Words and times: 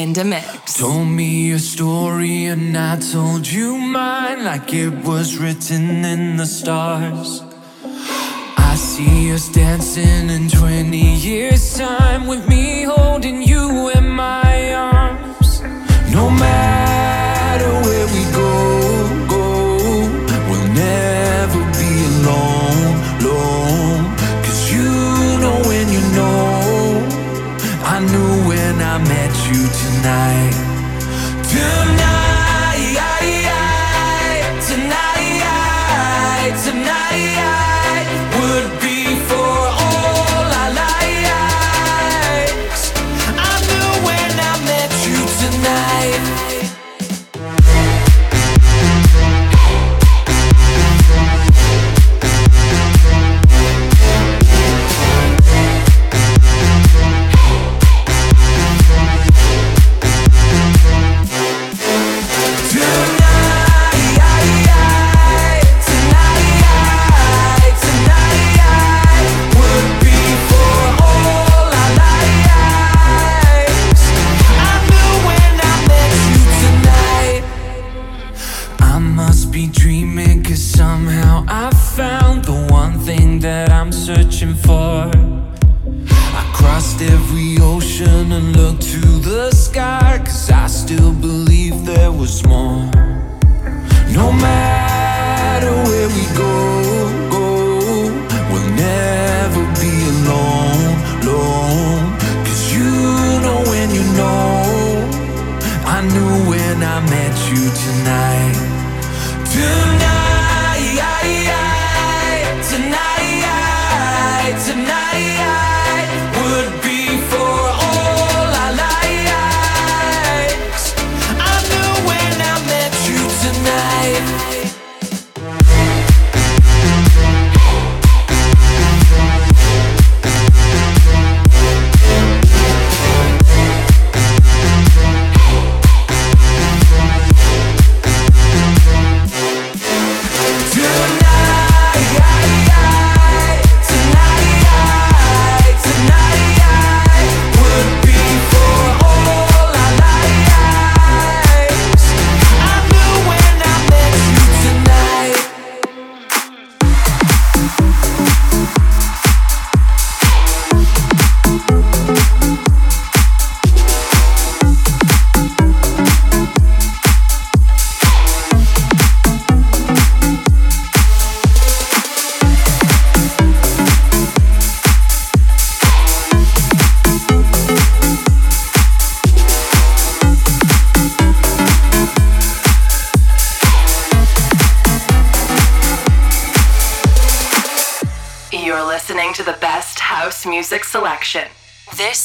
in 0.00 0.12
the 0.14 0.24
mix. 0.24 0.78
Told 0.78 1.08
me 1.08 1.52
a 1.52 1.58
story 1.58 2.46
and 2.46 2.76
I 2.76 2.98
told 2.98 3.46
you 3.46 3.76
mine 3.76 4.44
like 4.44 4.72
it 4.72 4.94
was 5.04 5.36
written 5.36 6.04
in 6.04 6.38
the 6.38 6.46
stars. 6.46 7.42
I 8.70 8.74
see 8.76 9.32
us 9.34 9.48
dancing 9.50 10.30
in 10.30 10.48
20 10.48 10.96
years' 11.28 11.76
time 11.76 12.26
with 12.26 12.48
me 12.48 12.69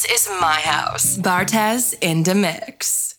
This 0.07 0.27
is 0.27 0.31
my 0.39 0.59
house. 0.59 1.17
Bartez 1.17 1.95
in 1.99 2.23
the 2.23 2.35
mix. 2.35 3.15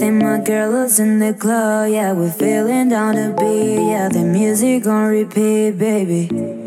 And 0.00 0.18
my 0.20 0.38
girl 0.38 0.84
is 0.84 1.00
in 1.00 1.18
the 1.18 1.34
club, 1.34 1.90
yeah, 1.90 2.12
we're 2.12 2.30
feeling 2.30 2.88
down 2.90 3.14
to 3.16 3.34
beat, 3.38 3.90
yeah, 3.90 4.08
the 4.08 4.22
music 4.22 4.86
on 4.86 5.08
repeat, 5.08 5.72
baby. 5.72 6.57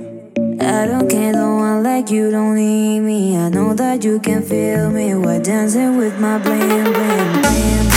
I 0.63 0.85
don't 0.85 1.09
care, 1.09 1.33
don't 1.33 1.81
like 1.81 2.11
you, 2.11 2.29
don't 2.29 2.55
need 2.55 2.99
me. 2.99 3.35
I 3.35 3.49
know 3.49 3.73
that 3.73 4.03
you 4.03 4.19
can 4.19 4.43
feel 4.43 4.91
me. 4.91 5.15
while 5.15 5.41
dancing 5.41 5.97
with 5.97 6.19
my 6.19 6.37
brain, 6.37 6.83
brain, 6.93 7.41
brain. 7.41 7.90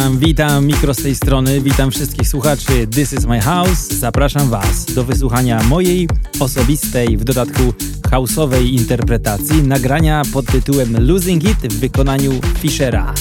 witam, 0.00 0.18
witam 0.18 0.66
mikro 0.66 0.94
z 0.94 1.02
tej 1.02 1.14
strony, 1.14 1.60
witam 1.60 1.90
wszystkich 1.90 2.28
słuchaczy 2.28 2.86
This 2.86 3.12
is 3.12 3.26
my 3.26 3.40
house. 3.40 3.88
Zapraszam 3.88 4.50
Was 4.50 4.84
do 4.94 5.04
wysłuchania 5.04 5.62
mojej 5.62 6.08
osobistej, 6.40 7.16
w 7.16 7.24
dodatku 7.24 7.62
houseowej 8.10 8.74
interpretacji 8.74 9.62
nagrania 9.62 10.22
pod 10.32 10.46
tytułem 10.46 11.06
Losing 11.06 11.44
It 11.44 11.72
w 11.72 11.80
wykonaniu 11.80 12.32
Fischera. 12.58 13.14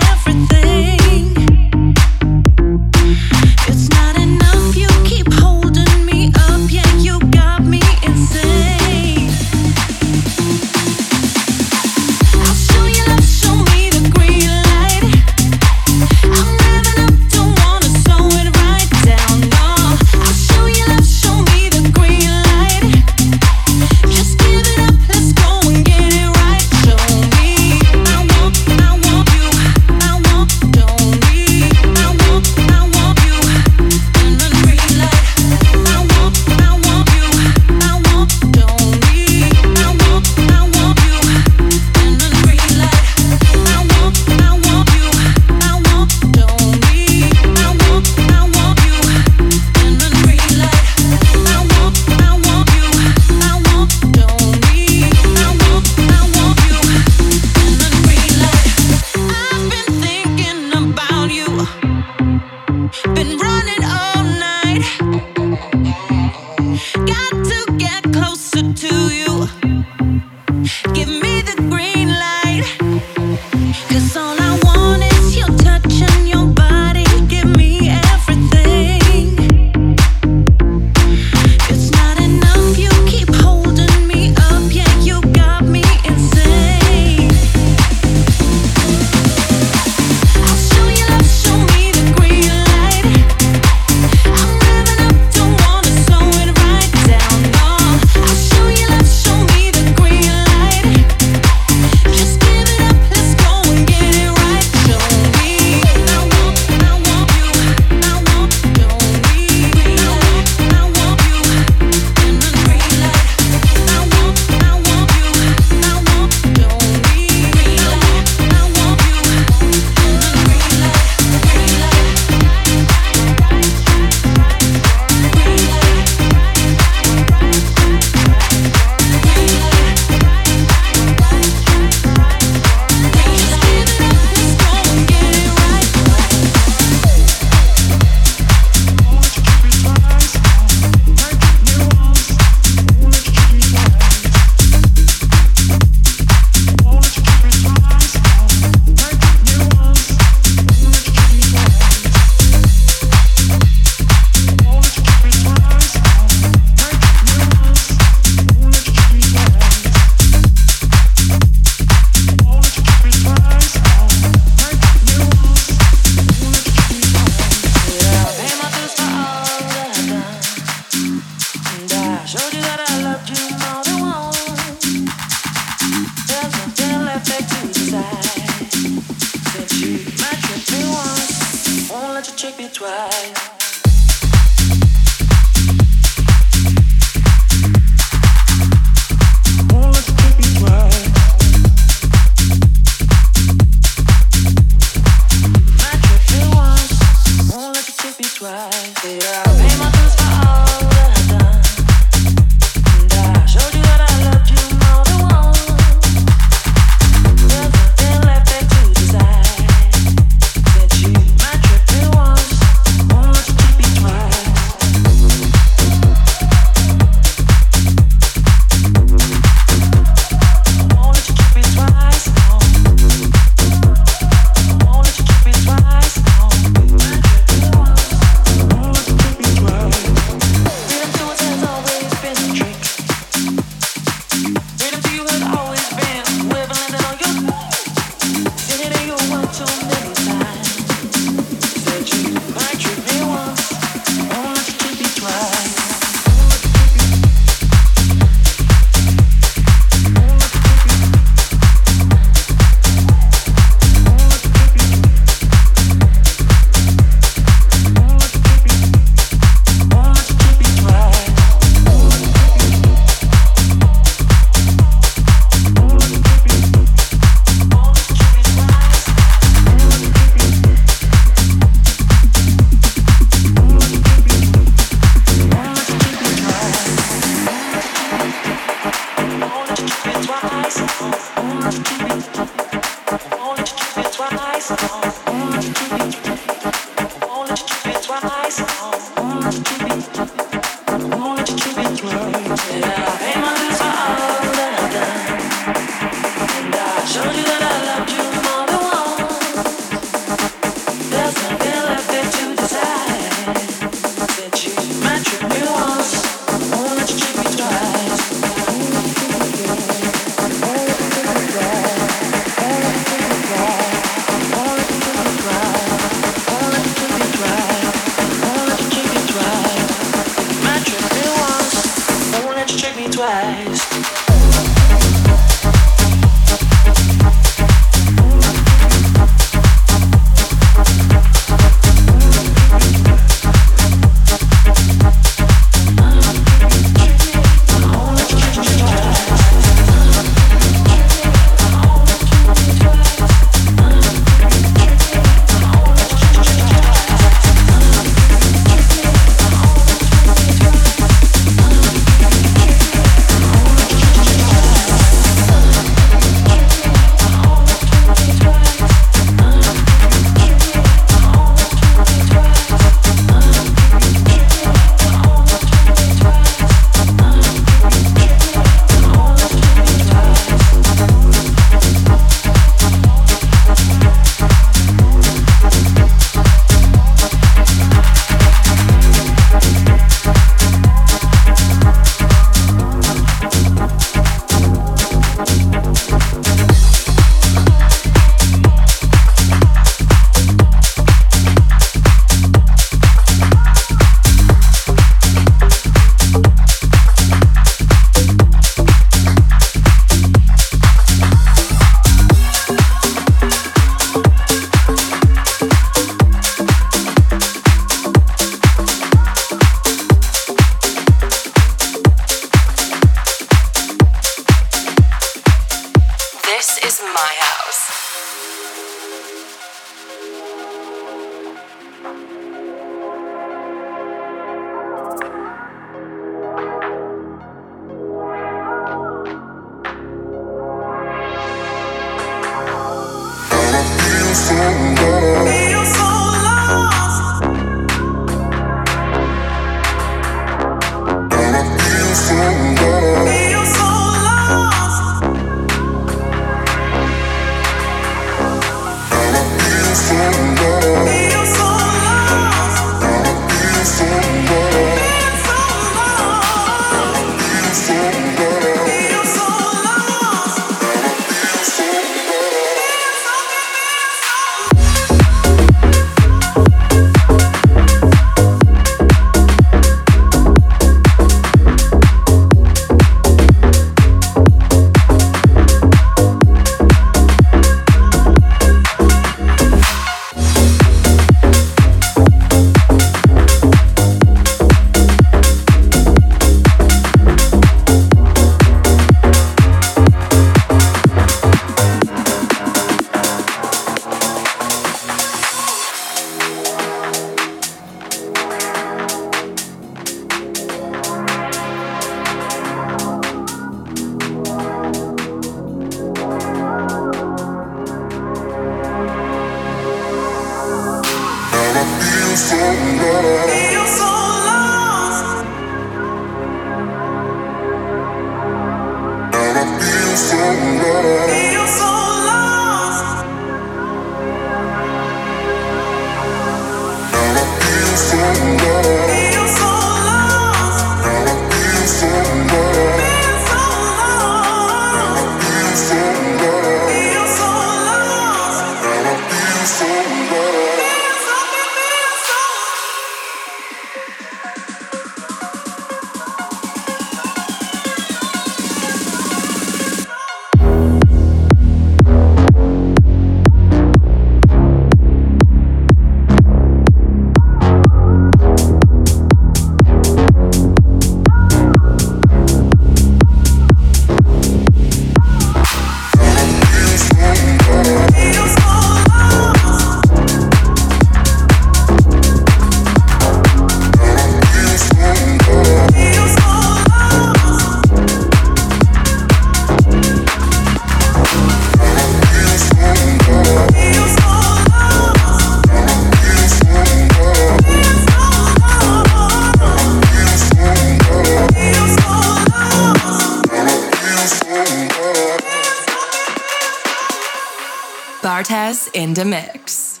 Into 599.06 599.24
mix. 599.24 600.00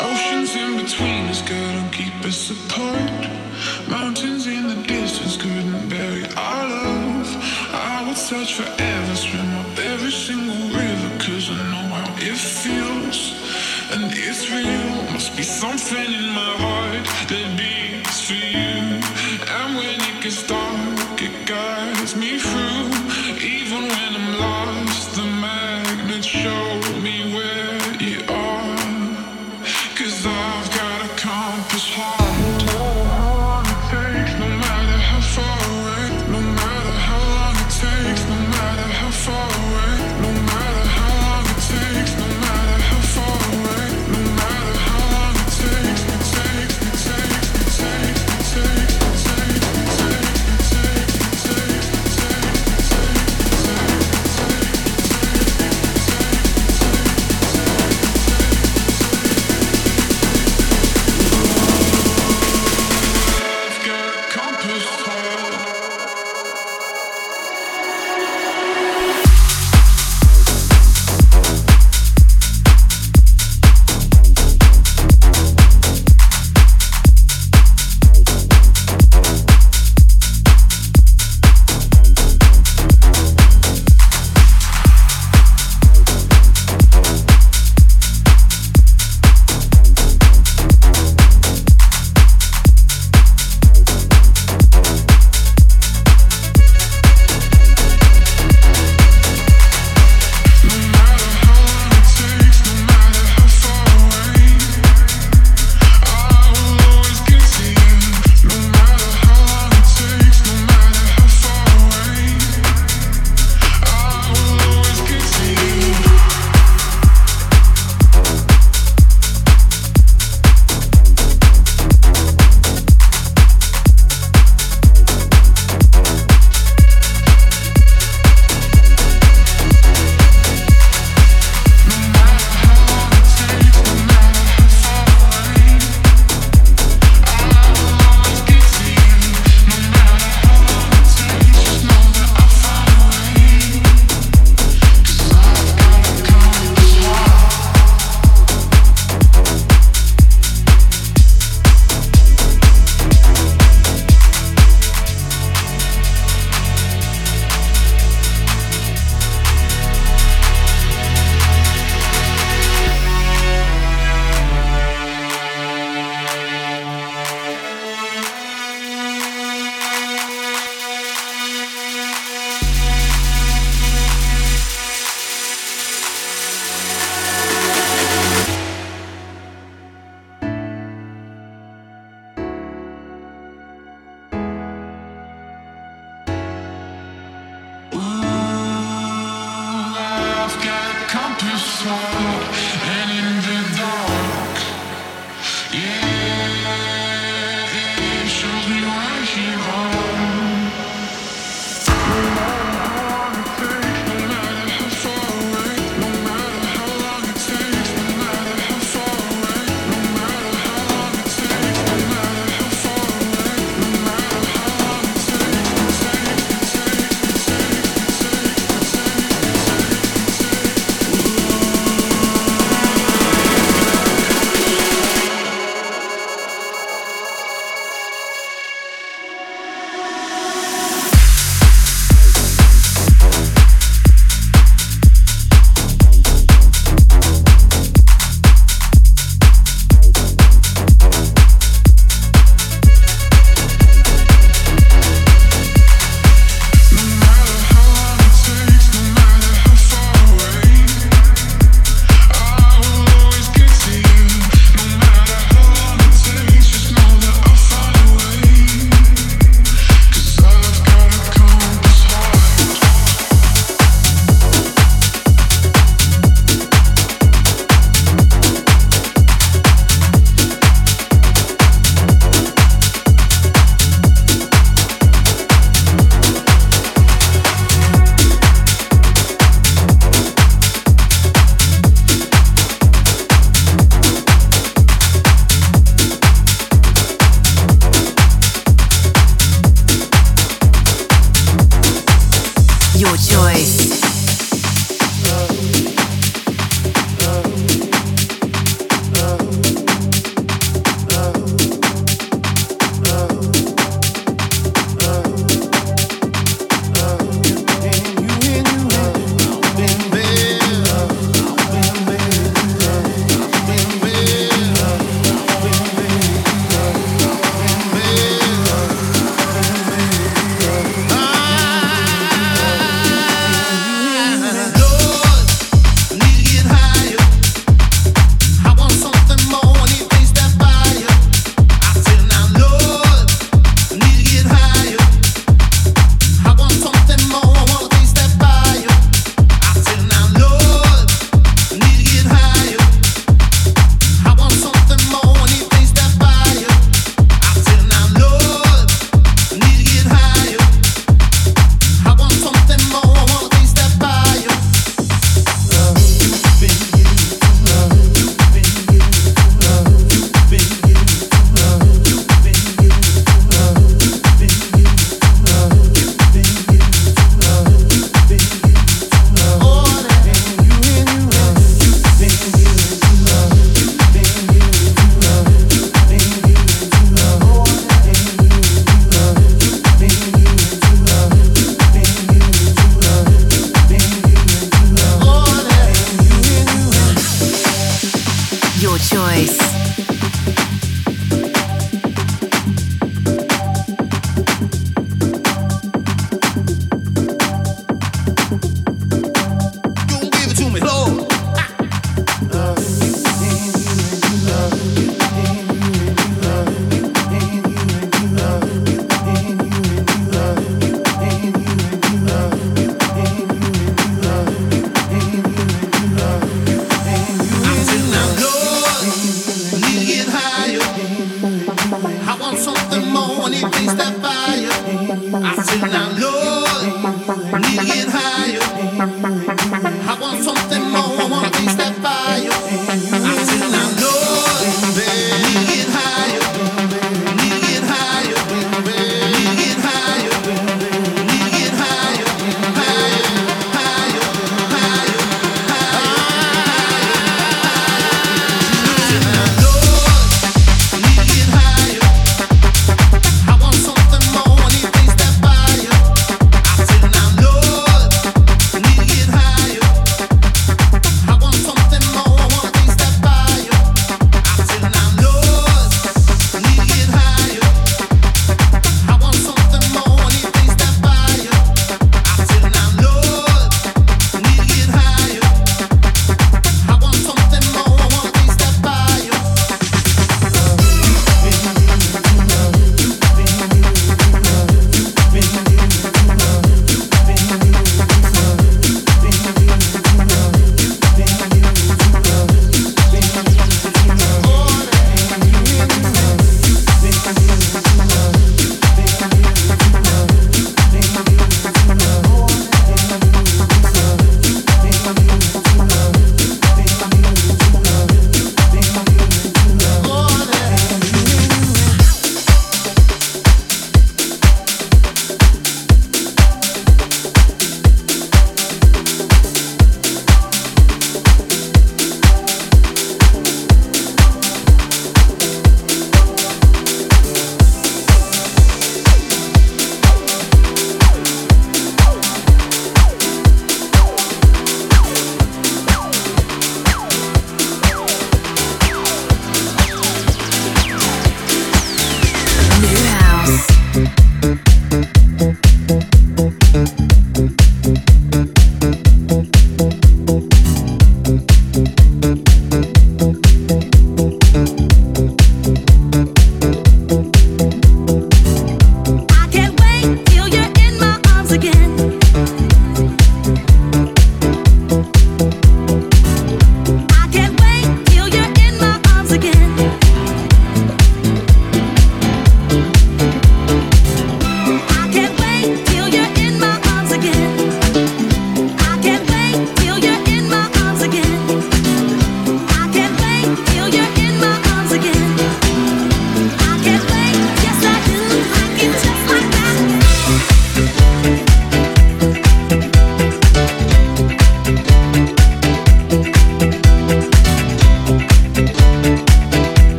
Oceans 0.00 0.50
in 0.56 0.70
between 0.82 1.22
us 1.32 1.42
couldn't 1.48 1.90
keep 1.92 2.16
us 2.30 2.50
apart. 2.50 3.22
Mountains 3.88 4.48
in 4.48 4.66
the 4.66 4.82
distance 4.88 5.36
couldn't 5.36 5.88
bury 5.88 6.24
our 6.36 6.64
love. 6.68 7.28
I 7.72 8.04
would 8.04 8.16
search 8.16 8.54
forever, 8.54 9.14
swim 9.14 9.50
up 9.60 9.78
every 9.78 10.10
single 10.10 10.64
river, 10.80 11.10
cause 11.24 11.46
I 11.50 11.60
know 11.72 11.86
how 11.96 12.10
it 12.30 12.38
feels. 12.62 13.20
And 13.92 14.12
it's 14.26 14.50
real, 14.50 15.12
must 15.12 15.36
be 15.36 15.44
something 15.44 16.10
in 16.20 16.28
my 16.40 16.52
heart 16.64 17.06
that 17.30 17.46
beats 17.58 18.26
for 18.26 18.40
you. 18.56 18.98
And 19.56 19.76
when 19.76 20.00
it 20.08 20.16
gets 20.22 20.42
dark, 20.48 20.59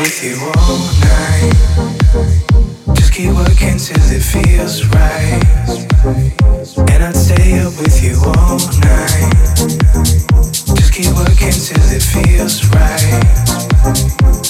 with 0.00 0.24
you 0.24 0.36
all 0.40 0.78
night. 1.00 1.52
Just 2.94 3.12
keep 3.12 3.32
working 3.32 3.76
till 3.76 4.00
it 4.08 4.22
feels 4.22 4.86
right. 4.86 5.42
And 6.90 7.04
I'd 7.04 7.16
stay 7.16 7.60
up 7.60 7.76
with 7.76 8.02
you 8.02 8.16
all 8.24 8.58
night. 8.80 9.32
Just 10.52 10.94
keep 10.94 11.12
working 11.14 11.52
till 11.52 11.84
it 11.92 12.02
feels 12.02 12.64
right. 12.70 14.49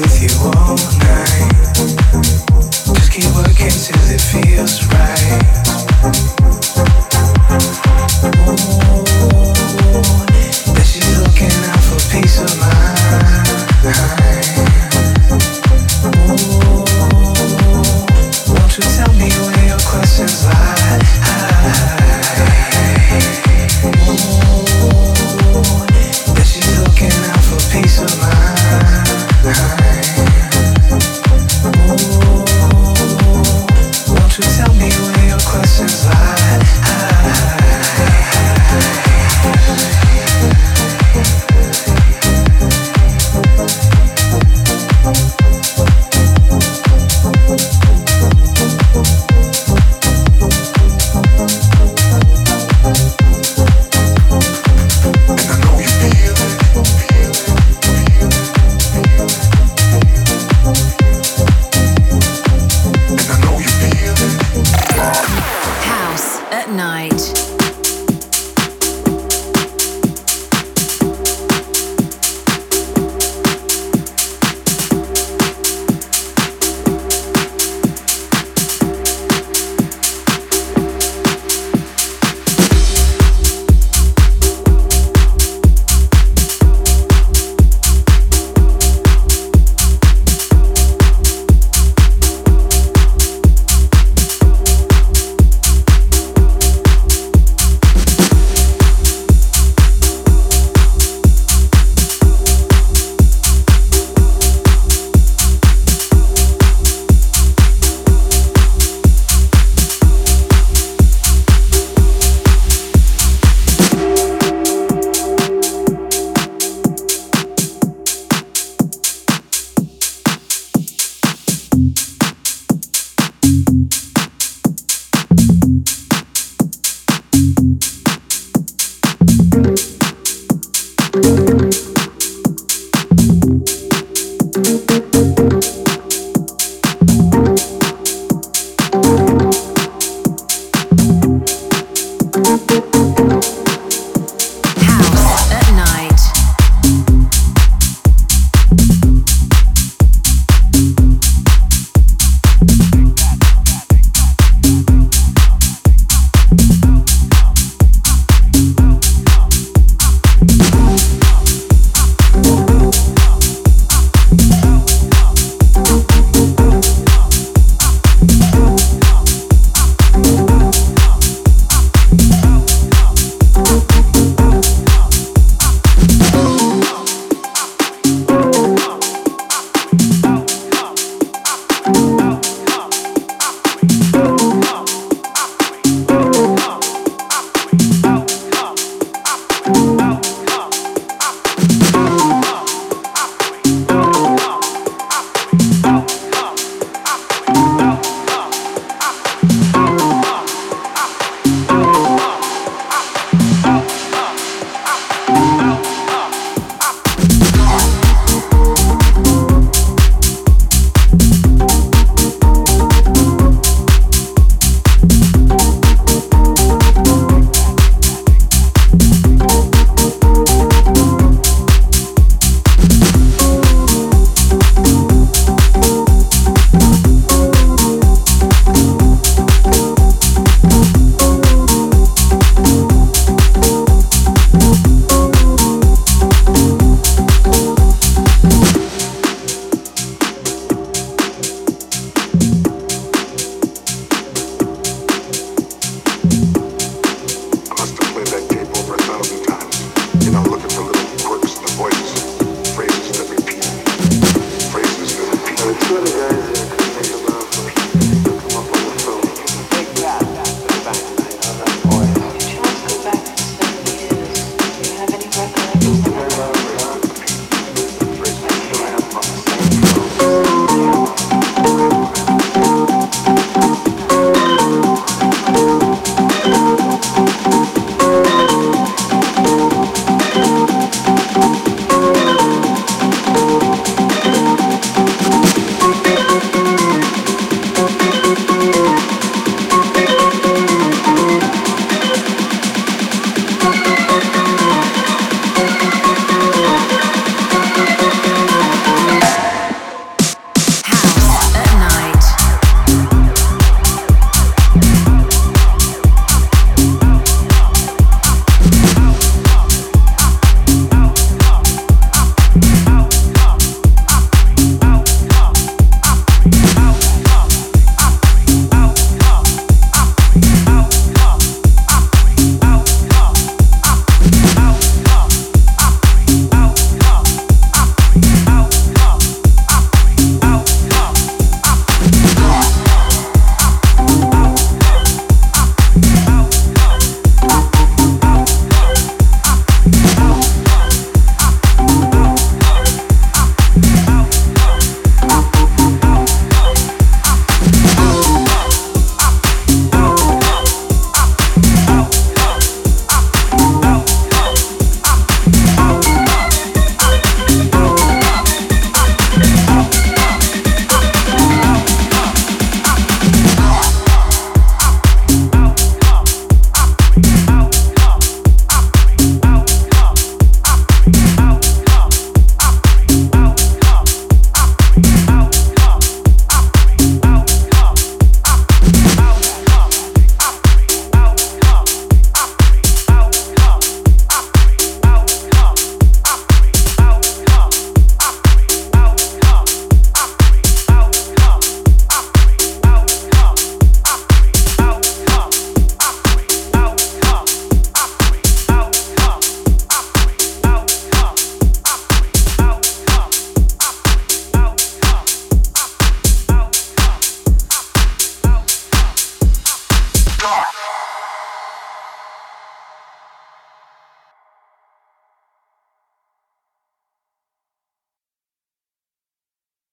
with 0.00 0.22
you. 0.22 0.25